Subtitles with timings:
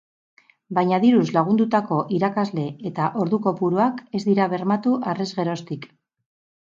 [0.75, 5.87] Baina diruz lagundutako irakasle eta ordu kopuruak ez dira bermatu harrezgeroztik.